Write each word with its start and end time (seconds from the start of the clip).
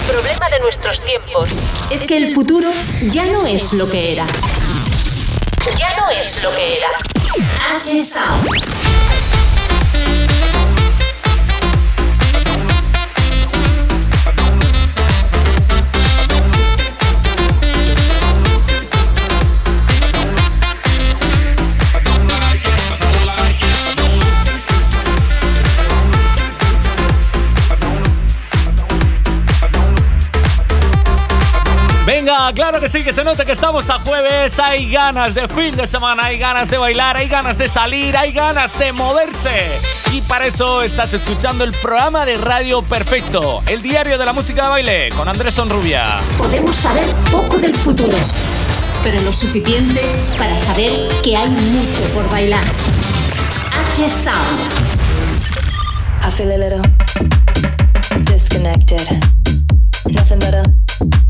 El 0.00 0.14
problema 0.16 0.48
de 0.48 0.58
nuestros 0.60 1.00
tiempos 1.02 1.48
es 1.90 2.02
que 2.02 2.16
el 2.16 2.34
futuro 2.34 2.70
ya 3.10 3.26
no 3.26 3.46
es 3.46 3.72
lo 3.74 3.88
que 3.88 4.12
era. 4.12 4.26
Ya 5.76 5.96
no 5.96 6.10
es 6.10 6.42
lo 6.42 6.50
que 6.54 6.78
era. 6.78 6.88
H-Sound. 7.76 9.09
Claro 32.54 32.80
que 32.80 32.88
sí, 32.88 33.04
que 33.04 33.12
se 33.12 33.22
note 33.22 33.44
que 33.46 33.52
estamos 33.52 33.88
a 33.90 33.98
jueves. 34.00 34.58
Hay 34.58 34.90
ganas 34.90 35.34
de 35.34 35.48
fin 35.48 35.76
de 35.76 35.86
semana, 35.86 36.24
hay 36.24 36.38
ganas 36.38 36.70
de 36.70 36.78
bailar, 36.78 37.16
hay 37.16 37.28
ganas 37.28 37.56
de 37.56 37.68
salir, 37.68 38.16
hay 38.16 38.32
ganas 38.32 38.78
de 38.78 38.92
moverse. 38.92 39.68
Y 40.12 40.20
para 40.22 40.46
eso 40.46 40.82
estás 40.82 41.14
escuchando 41.14 41.64
el 41.64 41.72
programa 41.72 42.26
de 42.26 42.36
Radio 42.36 42.82
Perfecto, 42.82 43.62
el 43.66 43.82
diario 43.82 44.18
de 44.18 44.26
la 44.26 44.32
música 44.32 44.64
de 44.64 44.68
baile, 44.68 45.08
con 45.16 45.28
Andrés 45.28 45.54
Sonrubia. 45.54 46.18
Podemos 46.38 46.74
saber 46.74 47.14
poco 47.30 47.58
del 47.58 47.74
futuro, 47.74 48.16
pero 49.02 49.20
lo 49.20 49.32
suficiente 49.32 50.02
para 50.36 50.58
saber 50.58 51.08
que 51.22 51.36
hay 51.36 51.48
mucho 51.48 52.02
por 52.12 52.28
bailar. 52.30 52.64
H 53.92 54.10
Sound. 54.10 54.60
I 56.26 56.30
feel 56.30 56.50
a 56.50 56.58
little 56.58 56.82
disconnected. 58.24 59.06
Nothing 60.06 60.38
better. 60.40 61.29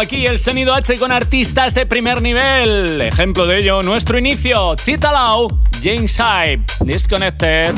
Aquí 0.00 0.26
el 0.26 0.38
sonido 0.38 0.74
H 0.74 0.96
con 0.96 1.10
artistas 1.10 1.74
de 1.74 1.84
primer 1.84 2.22
nivel. 2.22 3.00
Ejemplo 3.00 3.46
de 3.46 3.58
ello, 3.58 3.82
nuestro 3.82 4.16
inicio, 4.16 4.76
Tita 4.76 5.10
Lau, 5.10 5.48
James 5.82 6.16
Hype, 6.16 6.62
Disconnected. 6.84 7.74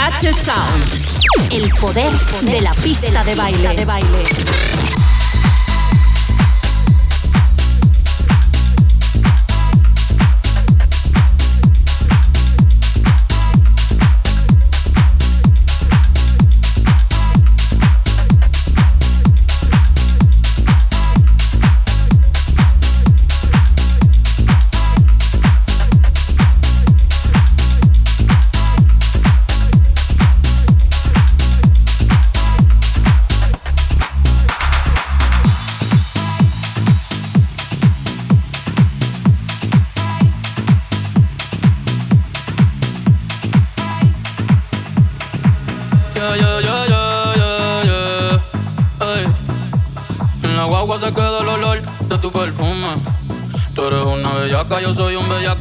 H 0.00 0.32
Sound, 0.32 1.52
el 1.52 1.68
poder 1.74 2.10
de 2.42 2.60
la 2.62 2.72
pista 2.74 3.22
de 3.22 3.34
baile. 3.34 4.57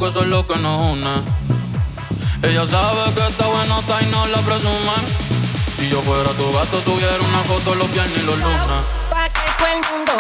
Pues 0.08 0.16
eso 0.16 0.24
es 0.24 0.30
lo 0.30 0.48
que 0.48 0.56
nos 0.56 0.94
une. 0.94 1.22
Ella 2.42 2.66
sabe 2.66 3.14
que 3.14 3.28
está 3.28 3.46
bueno 3.46 3.78
está 3.78 4.02
y 4.02 4.06
no 4.06 4.26
la 4.28 4.38
presume. 4.38 4.96
Si 5.76 5.90
yo 5.90 6.02
fuera 6.02 6.30
tu 6.30 6.50
gato, 6.54 6.78
tuviera 6.86 7.14
una 7.28 7.40
foto 7.40 7.76
los 7.76 7.92
viernes 7.92 8.16
y 8.16 8.26
los 8.26 8.40
lunes. 8.40 8.62
Pa' 9.10 9.28
que 9.28 9.42
todo 9.58 9.68
el 9.68 9.82
mundo 9.92 10.14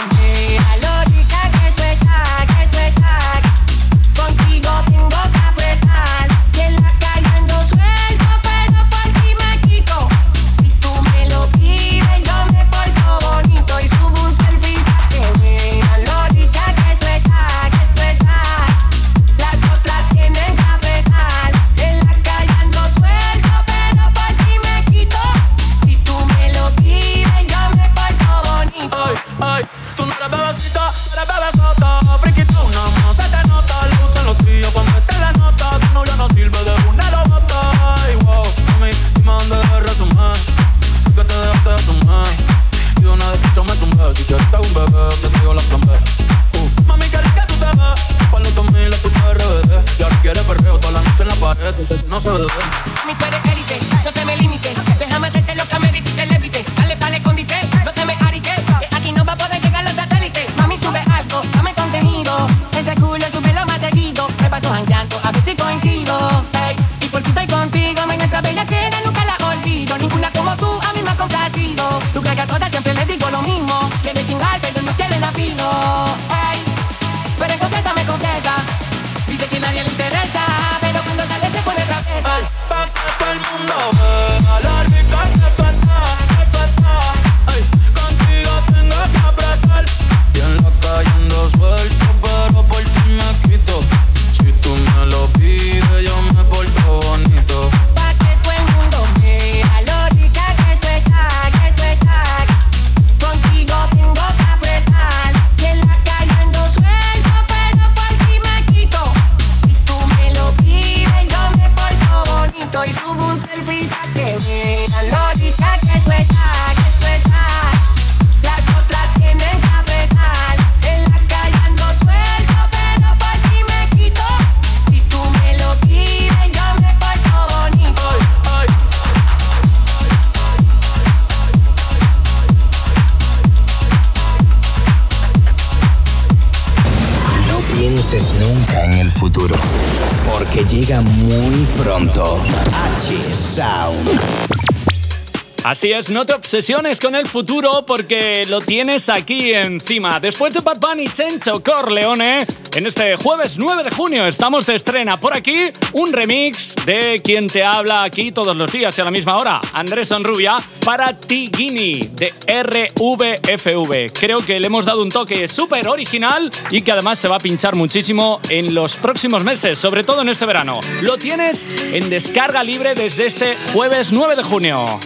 Así 145.78 145.92
es, 145.92 146.10
no 146.10 146.26
te 146.26 146.34
obsesiones 146.34 147.00
con 147.00 147.14
el 147.14 147.28
futuro 147.28 147.86
porque 147.86 148.48
lo 148.48 148.62
tienes 148.62 149.10
aquí 149.10 149.54
encima. 149.54 150.20
Después 150.20 150.52
de 150.52 150.62
Bad 150.62 150.80
Bunny, 150.80 151.08
Chencho 151.08 151.62
Corleone, 151.62 152.48
en 152.74 152.88
este 152.88 153.16
jueves 153.16 153.60
9 153.60 153.84
de 153.84 153.92
junio 153.92 154.26
estamos 154.26 154.66
de 154.66 154.74
estrena 154.74 155.18
por 155.18 155.36
aquí 155.36 155.56
un 155.94 156.12
remix 156.12 156.76
de 156.84 157.22
quien 157.24 157.46
te 157.46 157.64
habla 157.64 158.02
aquí 158.02 158.32
todos 158.32 158.58
los 158.58 158.72
días 158.72 158.98
y 158.98 159.02
a 159.02 159.06
la 159.06 159.12
misma 159.12 159.38
hora, 159.38 159.62
Andrés 159.74 160.08
Sonrubia, 160.08 160.58
para 160.84 161.14
Tigini 161.14 162.10
de 162.12 162.34
RVFV. 162.48 164.20
Creo 164.20 164.40
que 164.40 164.60
le 164.60 164.66
hemos 164.66 164.84
dado 164.84 165.04
un 165.04 165.10
toque 165.10 165.48
súper 165.48 165.90
original 165.90 166.50
y 166.72 166.82
que 166.82 166.92
además 166.92 167.20
se 167.20 167.28
va 167.28 167.36
a 167.36 167.40
pinchar 167.40 167.76
muchísimo 167.76 168.42
en 168.50 168.74
los 168.74 168.96
próximos 168.96 169.44
meses, 169.44 169.78
sobre 169.78 170.04
todo 170.04 170.24
en 170.24 170.30
este 170.30 170.48
verano. 170.48 170.80
Lo 171.02 171.20
tienes 171.20 171.94
en 171.94 172.10
descarga 172.10 172.64
libre 172.64 172.96
desde 172.96 173.28
este 173.28 173.56
jueves 173.74 174.12
9 174.12 174.36
de 174.36 174.42
junio. 174.42 175.00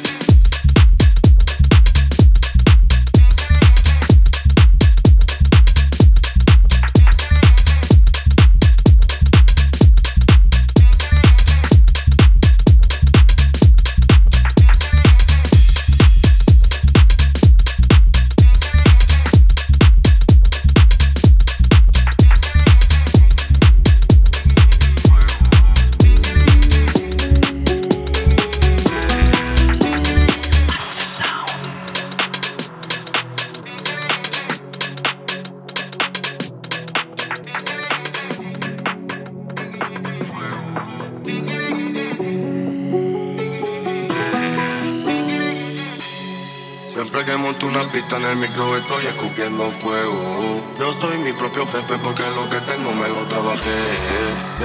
en 48.17 48.25
el 48.25 48.35
micro 48.35 48.75
estoy 48.75 49.05
escupiendo 49.05 49.71
fuego. 49.71 50.61
Yo 50.77 50.91
soy 50.93 51.17
mi 51.19 51.31
propio 51.31 51.65
jefe 51.67 51.97
porque 52.03 52.23
lo 52.35 52.49
que 52.49 52.59
tengo 52.61 52.91
me 52.91 53.07
lo 53.07 53.25
trabajé. 53.27 53.79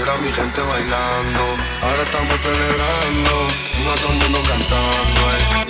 Era 0.01 0.17
mi 0.17 0.33
gente 0.33 0.61
bailando, 0.63 1.41
ahora 1.83 2.03
estamos 2.03 2.41
celebrando, 2.41 3.49
no 3.85 3.95
todo 3.95 4.13
el 4.13 4.19
mundo 4.19 4.43
cantando. 4.49 5.21
Eh. 5.63 5.66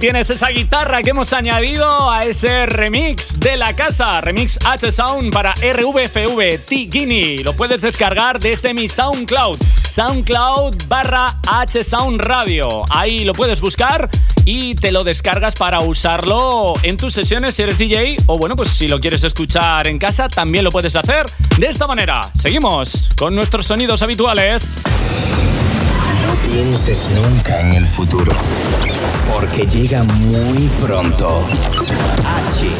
Tienes 0.00 0.30
esa 0.30 0.48
guitarra 0.48 1.02
que 1.02 1.10
hemos 1.10 1.34
añadido 1.34 2.10
a 2.10 2.22
ese 2.22 2.64
remix 2.64 3.38
de 3.38 3.58
la 3.58 3.76
casa, 3.76 4.22
remix 4.22 4.58
H 4.64 4.90
Sound 4.90 5.30
para 5.30 5.52
RVFV 5.52 6.58
T 6.66 6.88
Lo 7.44 7.52
puedes 7.52 7.82
descargar 7.82 8.38
desde 8.38 8.72
mi 8.72 8.88
SoundCloud, 8.88 9.58
SoundCloud 9.90 10.88
barra 10.88 11.36
H 11.46 11.84
Sound 11.84 12.18
Radio. 12.22 12.82
Ahí 12.88 13.24
lo 13.24 13.34
puedes 13.34 13.60
buscar 13.60 14.08
y 14.46 14.74
te 14.74 14.90
lo 14.90 15.04
descargas 15.04 15.54
para 15.56 15.80
usarlo 15.80 16.72
en 16.82 16.96
tus 16.96 17.12
sesiones 17.12 17.54
si 17.54 17.62
eres 17.62 17.76
DJ 17.76 18.16
o 18.24 18.38
bueno, 18.38 18.56
pues 18.56 18.70
si 18.70 18.88
lo 18.88 19.00
quieres 19.00 19.22
escuchar 19.22 19.86
en 19.86 19.98
casa 19.98 20.30
también 20.30 20.64
lo 20.64 20.70
puedes 20.70 20.96
hacer 20.96 21.26
de 21.58 21.66
esta 21.66 21.86
manera. 21.86 22.22
Seguimos 22.40 23.10
con 23.18 23.34
nuestros 23.34 23.66
sonidos 23.66 24.02
habituales. 24.02 24.78
No 26.30 26.36
pienses 26.48 27.10
nunca 27.10 27.58
en 27.58 27.72
el 27.72 27.88
futuro, 27.88 28.30
porque 29.32 29.66
llega 29.66 30.04
muy 30.04 30.68
pronto. 30.80 31.44
H 32.46 32.70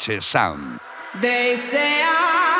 mighty 0.00 0.20
sound. 0.20 0.80
They 1.20 1.56
say 1.56 2.02
I 2.02 2.59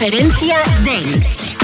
Referencia 0.00 0.62
Dance. 0.84 1.56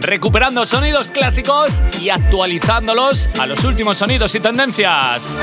Recuperando 0.00 0.66
sonidos 0.66 1.12
clásicos 1.12 1.84
y 2.00 2.10
actualizándolos 2.10 3.30
a 3.38 3.46
los 3.46 3.62
últimos 3.62 3.98
sonidos 3.98 4.34
y 4.34 4.40
tendencias. 4.40 5.38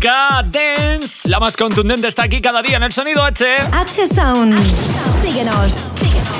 dance, 0.00 1.28
la 1.28 1.38
más 1.38 1.56
contundente 1.56 2.08
está 2.08 2.24
aquí 2.24 2.40
cada 2.40 2.62
día 2.62 2.76
en 2.76 2.82
el 2.84 2.92
sonido 2.92 3.22
H. 3.22 3.44
H 3.72 4.06
Sound. 4.06 4.58
Síguenos. 5.22 5.72
Síguenos. 5.72 6.30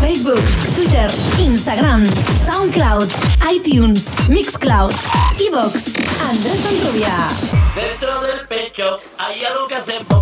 Facebook, 0.00 0.42
Twitter, 0.76 1.10
Instagram, 1.38 2.04
SoundCloud, 2.04 3.08
iTunes, 3.50 4.06
Mixcloud, 4.28 4.92
Evox, 5.40 5.94
Andrés 6.20 6.66
Antubia. 6.66 7.26
Dentro 7.74 8.20
del 8.20 8.46
pecho 8.46 9.00
hay 9.18 9.42
algo 9.44 9.66
que 9.66 9.76
hacemos 9.76 10.13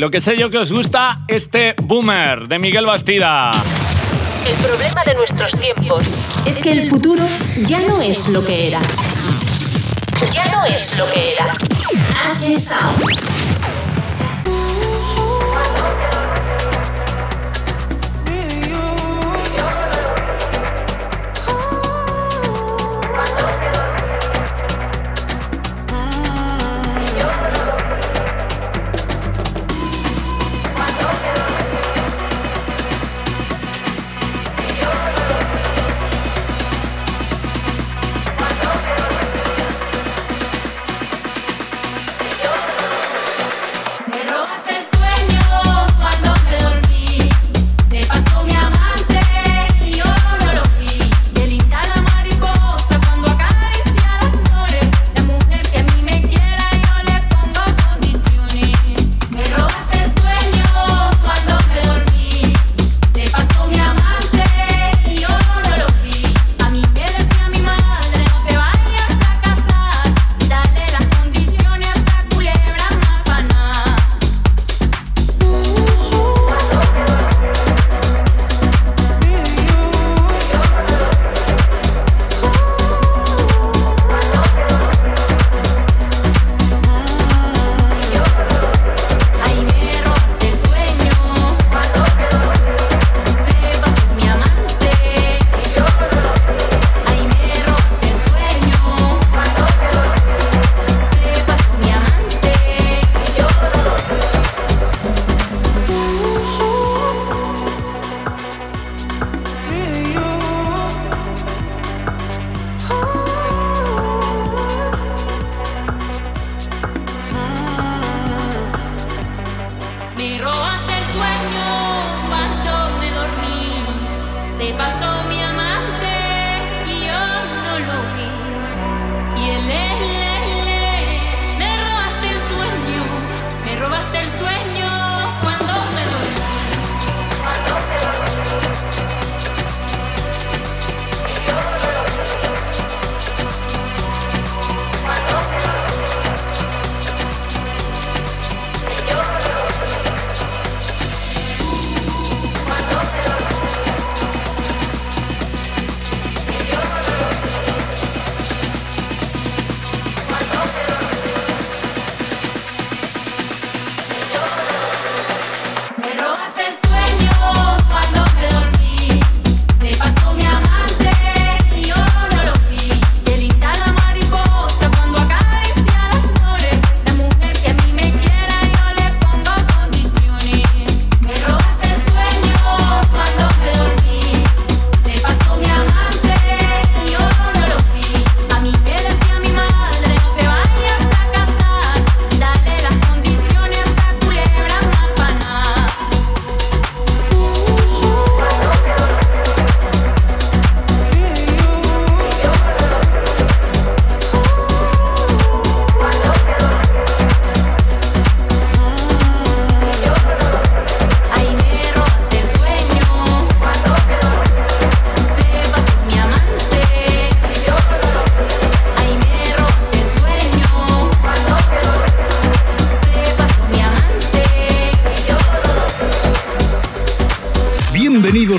lo 0.00 0.10
que 0.10 0.18
sé 0.18 0.34
yo 0.34 0.48
que 0.48 0.56
os 0.56 0.72
gusta, 0.72 1.18
este 1.28 1.74
boomer 1.82 2.48
de 2.48 2.58
Miguel 2.58 2.86
Bastida. 2.86 3.50
El 4.48 4.56
problema 4.66 5.04
de 5.04 5.14
nuestros 5.14 5.50
tiempos 5.60 6.02
es 6.46 6.56
que 6.56 6.72
el 6.72 6.88
futuro 6.88 7.22
ya 7.66 7.80
no 7.80 8.00
es 8.00 8.28
lo 8.28 8.42
que 8.42 8.68
era. 8.68 8.80
Ya 10.32 10.50
no 10.52 10.64
es 10.64 10.98
lo 10.98 11.04
que 11.12 11.32
era. 11.32 11.52
H-Sound. 12.32 13.39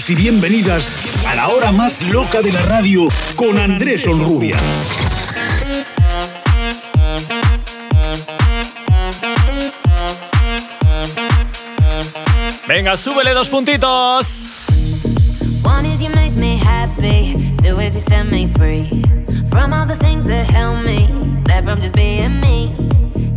bienvenidos 0.08 0.10
y 0.10 0.16
bienvenidas 0.16 1.26
a 1.28 1.36
la 1.36 1.48
hora 1.50 1.72
más 1.72 2.02
loca 2.10 2.42
de 2.42 2.52
la 2.52 2.62
radio 2.64 3.08
con 3.36 3.58
Andrés 3.58 4.08
Onrubia. 4.08 4.58
Venga, 12.68 12.98
súbele 12.98 13.34
dos 13.34 13.50
puntitos. 13.50 14.66
One 15.64 15.86
is 15.86 16.02
you 16.02 16.10
make 16.10 16.36
me 16.36 16.58
happy, 16.58 17.36
two 17.62 17.80
is 17.80 17.94
you 17.94 18.02
set 18.02 18.26
me 18.26 18.48
free 18.48 18.88
from 19.50 19.74
all 19.74 19.86
the 19.86 19.98
things 19.98 20.26
that 20.26 20.48
help 20.48 20.84
me, 20.84 21.10
that 21.46 21.64
from 21.64 21.80
just 21.80 21.94
being 21.94 22.40
me. 22.40 22.74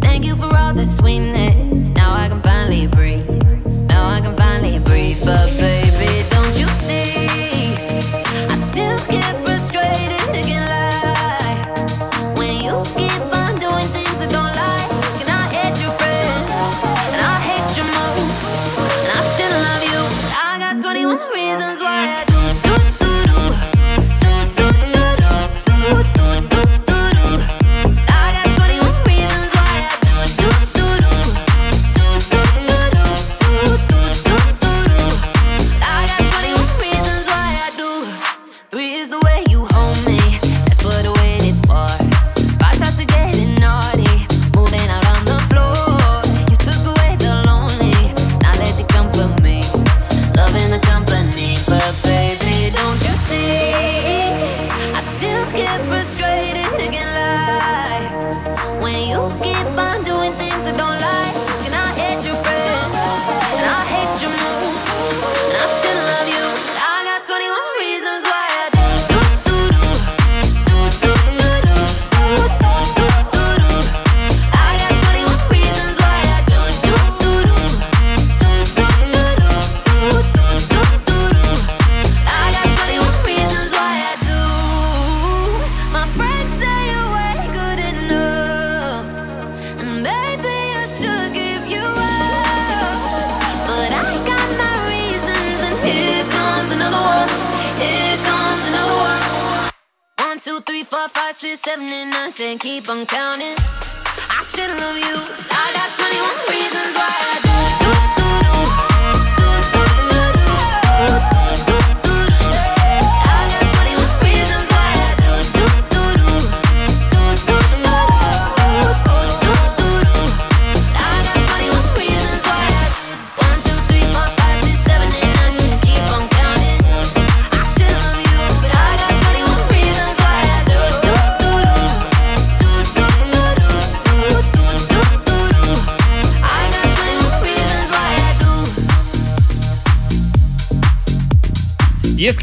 Thank 0.00 0.24
you 0.24 0.36
for 0.36 0.54
all 0.56 0.72
the 0.72 0.86
sweetness. 0.86 1.90
Now 1.90 2.14
I 2.14 2.28
can 2.28 2.40
finally 2.40 2.86
breathe. 2.86 3.28
Now 3.88 4.06
I 4.06 4.20
can 4.20 4.34
finally 4.36 4.78
breathe, 4.78 5.18
but 5.24 5.50
baby. 5.58 5.83
see. 6.84 7.13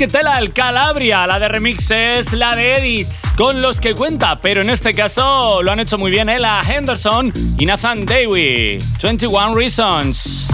¿qué 0.02 0.08
tal 0.08 0.26
al 0.26 0.52
Calabria? 0.52 1.28
La 1.28 1.38
de 1.38 1.48
remixes, 1.48 2.34
la 2.34 2.56
de 2.56 2.78
edits, 2.78 3.22
con 3.38 3.62
los 3.62 3.80
que 3.80 3.94
cuenta, 3.94 4.40
pero 4.40 4.62
en 4.62 4.72
este 4.72 4.96
caso 4.96 5.62
lo 5.62 5.72
han 5.72 5.80
hecho 5.80 6.00
muy 6.00 6.10
bien 6.10 6.28
¿eh? 6.28 6.38
Ella 6.38 6.60
Henderson 6.68 7.32
y 7.60 7.68
Nathan 7.68 8.04
Dewey. 8.08 8.80
21 9.04 9.54
Reasons. 9.54 10.48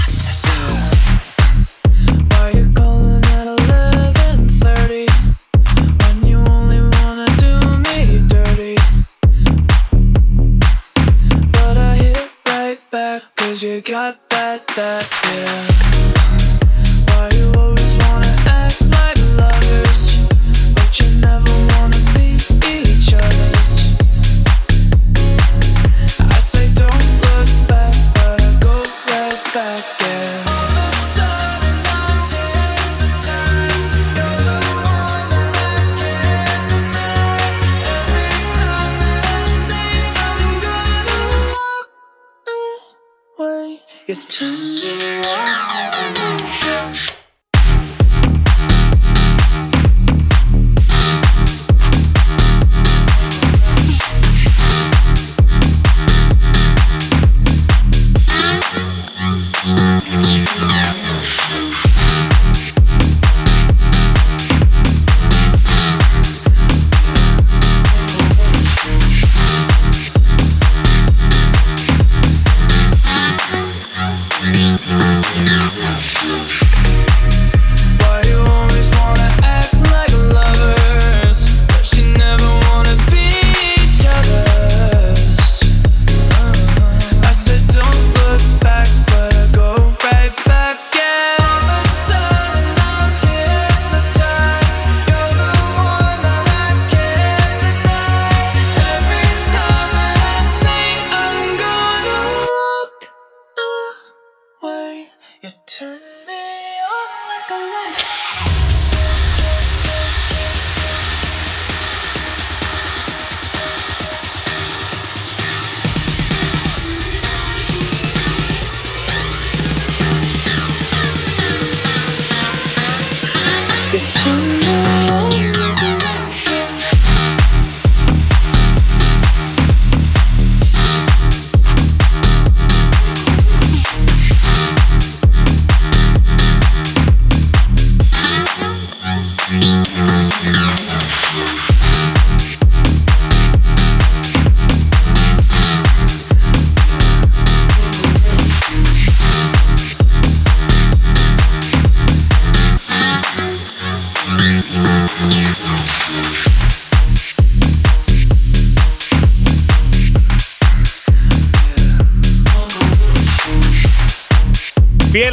time. 44.28 44.67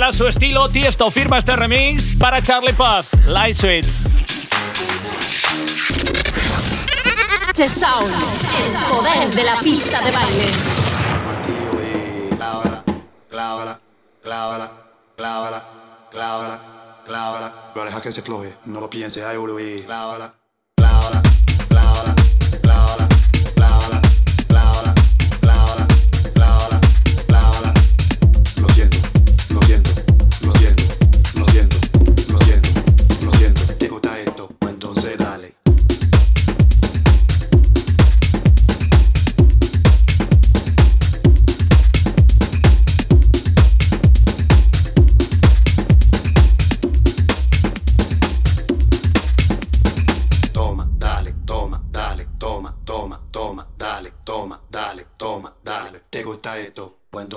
a 0.05 0.12
su 0.12 0.27
estilo, 0.27 0.69
Tiesto 0.69 1.11
firma 1.11 1.38
este 1.38 1.57
remix 1.57 2.14
para 2.19 2.43
Charlie 2.43 2.75
Puth, 2.75 3.27
Light 3.27 3.57
Switch. 3.57 3.87
Sound, 7.69 8.12
el 8.59 8.89
poder 8.89 9.28
de 9.31 9.45
la 9.45 9.55
pista 9.61 10.03
de 10.03 10.11
baile. 10.11 10.45
Clávala, 12.37 12.85
clávala, 13.31 13.81
clávala, 14.22 14.70
clávala, 15.16 15.64
clávala, 16.11 16.61
clávala. 17.07 17.70
Pero 17.72 17.87
deja 17.87 18.03
que 18.03 18.12
se 18.12 18.20
floje, 18.20 18.55
no 18.66 18.81
lo 18.81 18.91
piense, 18.91 19.24
ay, 19.24 19.39
Clávala, 19.87 20.35
clávala. 20.76 21.22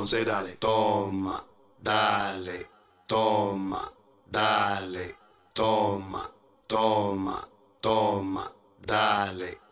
entonces 0.08 0.26
dale, 0.26 0.56
toma, 0.56 1.46
dale, 1.82 2.70
toma, 3.06 3.92
dale, 4.26 5.16
toma, 5.52 6.32
toma, 6.66 7.46
toma, 7.82 8.54
dale. 8.80 9.67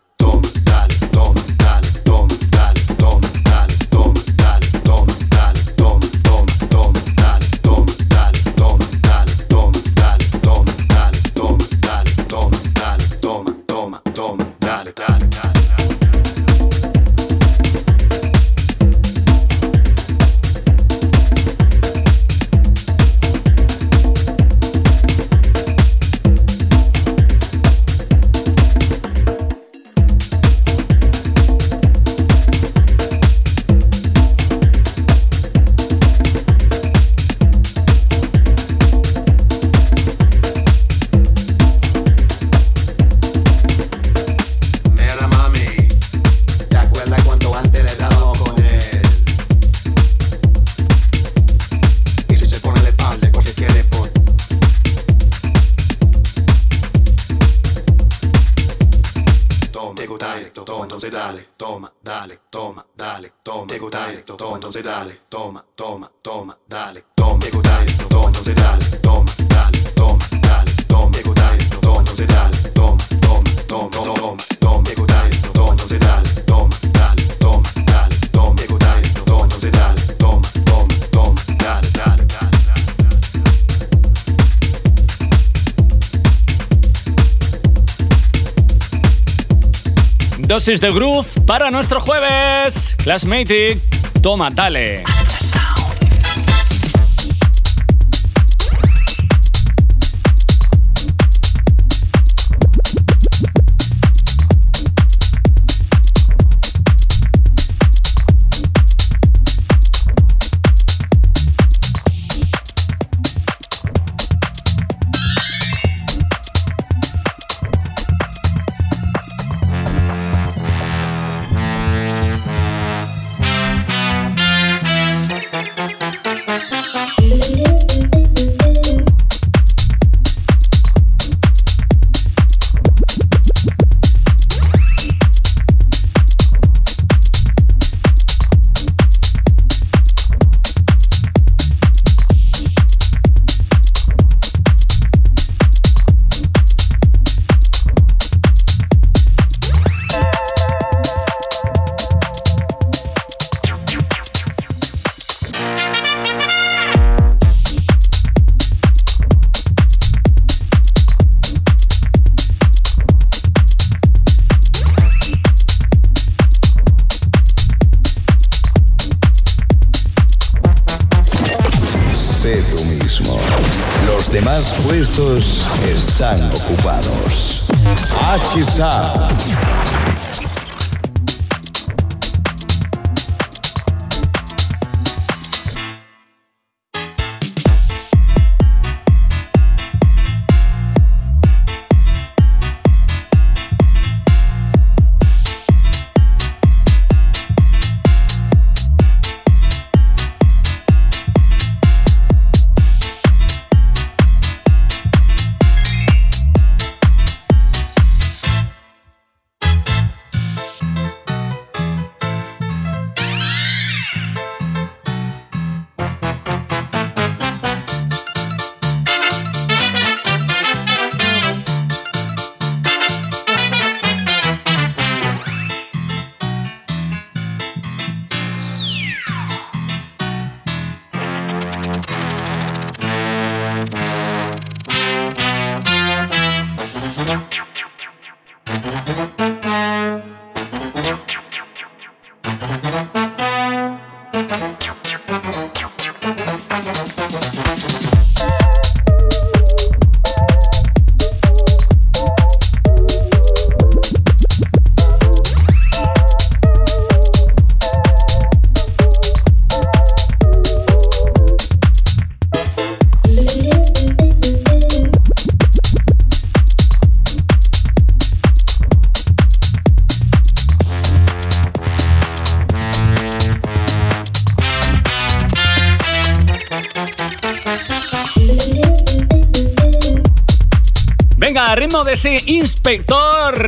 dosis 90.66 90.82
de 90.82 90.92
groove 90.92 91.28
para 91.46 91.70
nuestro 91.70 92.00
jueves. 92.00 92.96
Classmatic, 93.04 93.80
toma, 94.24 94.50
dale. 94.50 95.04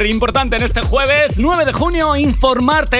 Importante 0.10 0.56
en 0.56 0.64
este 0.64 0.82
jueves 0.82 1.40
9 1.40 1.66
de 1.66 1.74
junio, 1.74 2.16
informarte 2.16 2.98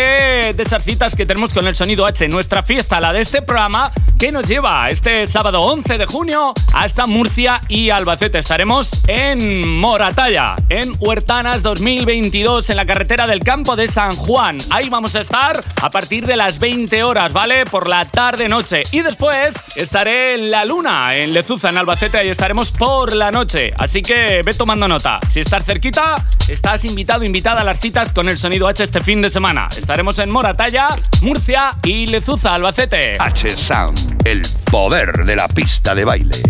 de 0.54 0.64
esas 0.64 0.84
citas 0.84 1.16
que 1.16 1.26
tenemos 1.26 1.54
con 1.54 1.68
el 1.68 1.76
sonido 1.76 2.06
H, 2.06 2.28
nuestra 2.28 2.64
fiesta, 2.64 3.00
la 3.00 3.14
de 3.14 3.22
este 3.22 3.42
programa, 3.42 3.92
que 4.18 4.32
nos 4.32 4.48
lleva 4.48 4.90
este 4.90 5.26
sábado 5.28 5.62
11 5.62 5.98
de 5.98 6.06
junio 6.06 6.54
hasta 6.74 7.06
Murcia 7.06 7.62
y 7.68 7.90
Albacete. 7.90 8.40
Estaremos 8.40 9.04
en 9.08 9.68
Moratalla, 9.68 10.56
en 10.70 10.94
Huertanas 11.00 11.64
2022, 11.64 12.70
en 12.70 12.78
la 12.78 12.86
carretera 12.86 13.28
del 13.28 13.42
campo 13.42 13.76
de 13.76 13.88
San 13.88 14.14
Juan. 14.16 14.58
Ahí 14.70 14.90
vamos 14.90 15.16
a 15.16 15.22
estar 15.22 15.64
a 15.82 15.90
partir 15.90 16.26
de 16.26 16.36
las 16.36 16.60
20 16.60 17.04
horas, 17.04 17.34
¿vale? 17.34 17.66
Por 17.66 17.88
la 17.90 18.06
tarde-noche. 18.06 18.84
Y 18.92 19.02
después 19.02 19.64
estaré 19.76 20.36
en 20.36 20.52
La 20.52 20.66
Luna, 20.66 21.16
en 21.16 21.34
Lezuza, 21.34 21.70
en 21.70 21.78
Albacete, 21.78 22.18
ahí 22.18 22.30
estaremos 22.30 22.72
por 22.72 23.14
la 23.14 23.32
noche. 23.32 23.74
Así 23.78 24.02
que 24.02 24.42
ve 24.44 24.54
tomando 24.54 24.88
nota. 24.88 25.20
Si 25.30 25.40
estás 25.40 25.66
cerquita, 25.66 26.26
estás 26.50 26.86
invitado, 26.86 27.24
invitada 27.24 27.62
a 27.62 27.64
las 27.64 27.80
citas 27.80 28.14
con 28.14 28.30
el 28.30 28.38
sonido 28.38 28.68
H 28.68 28.84
este 28.84 29.02
fin 29.02 29.22
de 29.22 29.30
semana. 29.30 29.70
Estaremos 29.78 30.18
en 30.20 30.32
Moratalla, 30.32 30.96
Murcia 31.22 31.74
y 31.84 32.08
Lezuza, 32.08 32.54
Albacete. 32.54 33.18
H 33.20 33.50
Sound, 33.52 34.17
el 34.32 34.42
poder 34.70 35.24
de 35.24 35.38
la 35.38 35.48
pista 35.48 35.96
de 35.96 36.04
baile. 36.04 36.42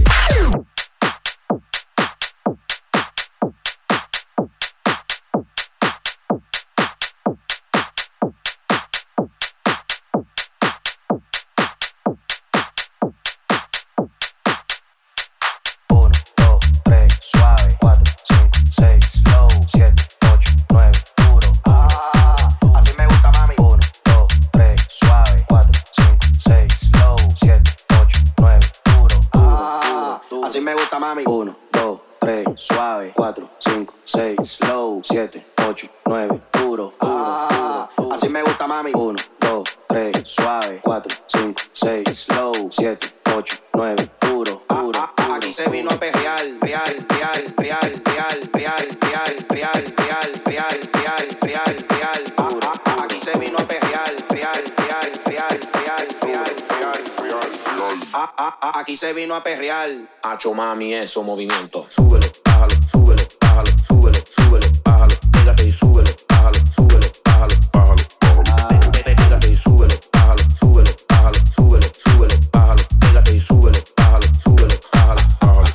6, 34.48 34.70
low, 34.70 35.02
7, 35.04 35.46
8, 35.68 35.90
9, 36.06 36.42
duro. 36.54 36.94
Ah, 37.02 37.90
así 38.14 38.30
me 38.30 38.42
gusta, 38.42 38.66
mami. 38.66 38.92
1, 38.94 39.20
2, 39.42 39.64
3, 39.90 40.24
suave, 40.24 40.80
4, 40.82 41.16
5, 41.28 41.62
6, 41.74 42.28
low, 42.30 42.70
7, 42.72 43.08
8, 43.36 43.64
9, 43.74 44.10
duro, 44.22 44.62
duro. 44.70 45.14
Aquí 45.36 45.52
se 45.52 45.70
vino 45.70 45.90
a 45.92 45.96
perrear, 46.00 46.46
real, 46.62 47.06
real, 47.10 47.54
real, 47.58 48.02
real, 48.08 48.50
real, 48.54 48.96
real, 49.02 49.46
real, 49.50 49.84
real, 49.98 50.32
real, 50.46 50.80
real, 50.96 51.28
real, 51.42 51.76
real, 51.90 52.24
duro. 52.38 52.72
Aquí 53.04 53.20
se 53.20 53.38
vino 53.38 53.58
a 53.58 53.68
perrear, 53.68 54.16
real, 54.30 54.64
real, 54.78 55.12
real, 55.26 55.60
real, 55.76 56.08
real, 56.22 56.56
real, 56.72 57.04
real, 57.22 57.98
Ah, 58.14 58.34
ah, 58.38 58.58
ah, 58.62 58.80
Aquí 58.80 58.96
se 58.96 59.12
vino 59.12 59.36
a 59.36 59.44
perrear. 59.44 59.90
Hacho 60.24 60.54
mami, 60.54 60.94
eso 60.94 61.22
movimiento. 61.22 61.86
Súbelo, 61.90 62.26
bájalo, 62.46 62.74
súbelo, 62.90 63.24
bájale, 63.58 63.72
súbele, 63.88 64.24
súbele, 64.36 64.68
bájale, 64.84 65.16
pégate 65.32 65.68
y 65.68 65.72
súbele, 65.72 66.12
bájale, 66.30 66.60
súbele, 66.76 67.12
bájale, 67.26 67.56
bájale, 67.74 68.04
bájale. 68.22 69.16
Pégate 69.16 69.52
y 69.52 69.56
súbele, 69.56 69.96
bájale, 70.14 70.44
súbele, 70.60 70.92
bájale, 71.10 71.40
súbele, 71.56 71.88
súbele, 71.98 72.36
bájale, 72.52 72.84
pégate 73.00 73.36
y 73.36 73.40
súbele, 73.40 73.80
bájale, 73.98 74.28
súbele, 74.44 74.76
bájale, 74.94 75.22
bájale. 75.42 75.70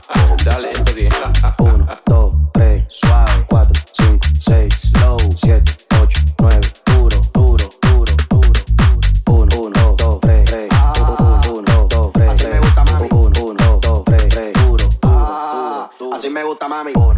Dale, 0.44 0.72
esto 0.72 0.92
sí. 0.92 1.08
Uno, 1.58 1.86
dos, 2.06 2.34
tres, 2.52 2.84
suave, 2.88 3.46
cuatro, 3.48 3.82
cinco, 3.92 4.26
seis, 4.38 4.92
low, 5.00 5.18
siete, 5.36 5.72
ocho, 6.00 6.20
nueve. 6.38 6.72
mami. 16.72 17.11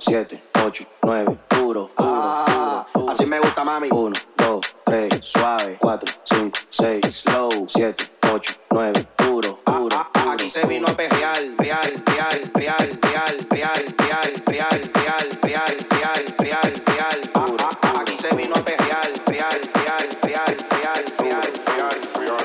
7, 0.00 0.42
8, 0.64 0.86
9, 1.02 1.38
duro, 1.50 1.90
duro. 1.96 3.10
Así 3.10 3.26
me 3.26 3.38
gusta, 3.38 3.64
mami. 3.64 3.88
1, 3.90 4.12
2, 4.36 4.76
3, 4.84 5.20
suave, 5.20 5.76
4, 5.80 6.12
5, 6.24 6.58
6, 6.68 7.24
low, 7.32 7.66
7, 7.68 8.04
8, 8.32 8.60
9, 8.70 9.08
duro, 9.18 9.58
duro. 9.64 10.06
Aquí 10.32 10.48
se 10.48 10.66
vino 10.66 10.86
a 10.88 10.92
perrear, 10.92 11.42
real, 11.58 12.02
real, 12.06 12.50
real, 12.54 13.00
real, 13.02 13.40
real, 13.42 13.92
real, 13.92 14.42
real, 14.46 14.90
real, 14.94 15.30
real, 15.42 15.76
real, 15.92 16.34
real, 16.38 16.72
real, 16.86 17.20
duro. 17.34 17.68
Aquí 18.00 18.16
se 18.16 18.34
vino 18.34 18.54
a 18.54 18.64
perrear, 18.64 19.12
real, 19.26 19.60
real, 19.74 20.08
real, 20.22 20.56
real, 20.72 21.04
real, 21.18 21.52
real, 21.64 22.00
real. 22.16 22.44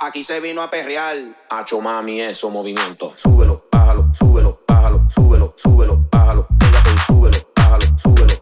Aquí 0.00 0.22
se 0.22 0.40
vino 0.40 0.62
a 0.62 0.70
perrear. 0.70 1.16
Hacho 1.50 1.80
mami, 1.80 2.20
eso 2.20 2.50
movimiento. 2.50 3.12
Súbelo, 3.16 3.64
bájalo, 3.70 4.06
súbelo, 4.14 4.60
súbelo, 5.08 5.54
súbelo, 5.56 6.04
bájalo. 6.10 6.46
Pégate 6.58 6.90
y 6.94 6.98
súbelo, 7.06 7.38
bájalo, 7.56 7.84
súbelo, 7.96 8.34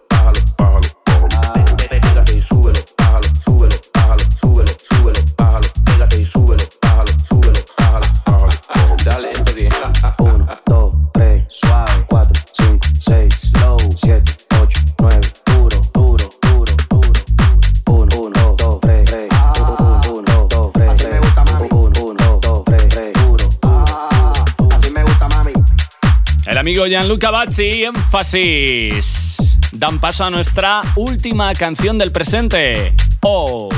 Gianluca 26.72 27.30
Bazzi, 27.30 27.84
énfasis. 27.84 29.36
Dan 29.72 30.00
paso 30.00 30.24
a 30.24 30.30
nuestra 30.30 30.80
última 30.96 31.52
canción 31.52 31.98
del 31.98 32.12
presente. 32.12 32.94
Oh. 33.20 33.68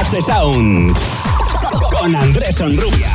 H 0.00 0.20
Sound 0.20 0.96
con 1.92 2.16
Andrés 2.16 2.60
Onrubia. 2.60 3.14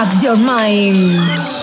Up 0.00 0.22
Your 0.22 0.34
Mind. 0.34 1.59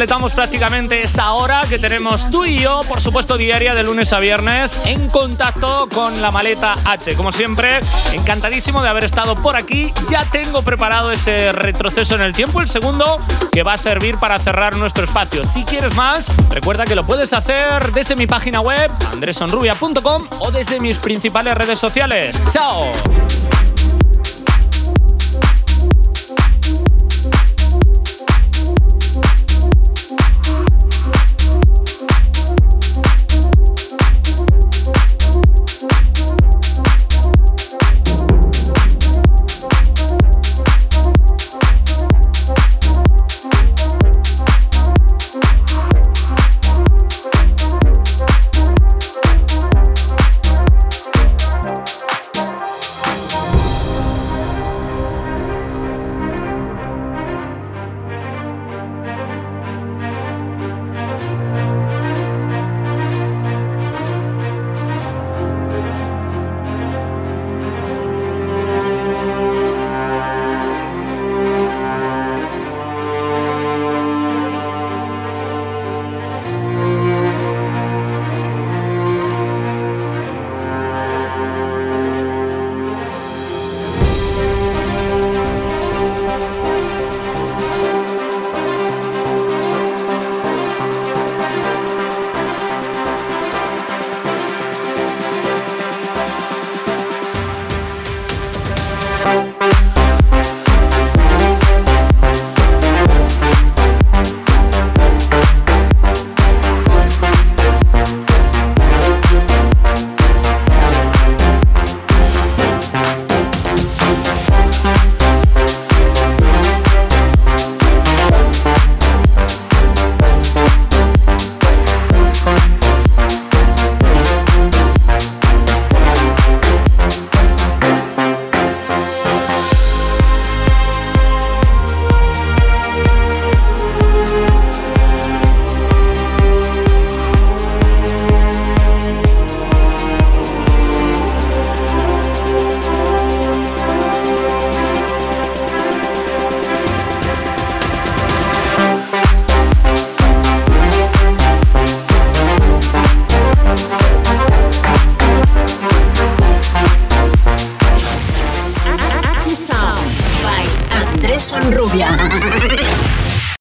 Completamos 0.00 0.32
prácticamente 0.32 1.02
esa 1.02 1.32
hora 1.32 1.60
que 1.68 1.78
tenemos 1.78 2.30
tú 2.30 2.46
y 2.46 2.58
yo, 2.58 2.80
por 2.88 3.02
supuesto, 3.02 3.36
diaria 3.36 3.74
de 3.74 3.82
lunes 3.82 4.14
a 4.14 4.18
viernes, 4.18 4.80
en 4.86 5.10
contacto 5.10 5.90
con 5.92 6.22
la 6.22 6.30
maleta 6.30 6.78
H. 6.86 7.14
Como 7.16 7.32
siempre, 7.32 7.80
encantadísimo 8.14 8.82
de 8.82 8.88
haber 8.88 9.04
estado 9.04 9.36
por 9.36 9.56
aquí. 9.56 9.92
Ya 10.08 10.24
tengo 10.30 10.62
preparado 10.62 11.12
ese 11.12 11.52
retroceso 11.52 12.14
en 12.14 12.22
el 12.22 12.32
tiempo, 12.32 12.62
el 12.62 12.68
segundo, 12.68 13.18
que 13.52 13.62
va 13.62 13.74
a 13.74 13.76
servir 13.76 14.16
para 14.16 14.38
cerrar 14.38 14.74
nuestro 14.76 15.04
espacio. 15.04 15.44
Si 15.44 15.64
quieres 15.64 15.94
más, 15.94 16.32
recuerda 16.48 16.86
que 16.86 16.94
lo 16.94 17.04
puedes 17.04 17.34
hacer 17.34 17.92
desde 17.92 18.16
mi 18.16 18.26
página 18.26 18.62
web, 18.62 18.90
andresonrubia.com 19.12 20.28
o 20.38 20.50
desde 20.50 20.80
mis 20.80 20.96
principales 20.96 21.54
redes 21.58 21.78
sociales. 21.78 22.42
¡Chao! 22.54 22.90